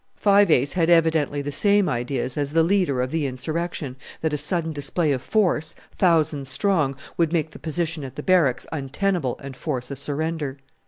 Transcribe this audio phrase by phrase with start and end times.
[0.17, 4.35] Five Ace had evidently the same ideas as the leader of the insurrection, that a
[4.37, 9.55] sudden display of force, thousands strong, would make the position at the Barracks untenable and
[9.55, 10.57] force a surrender.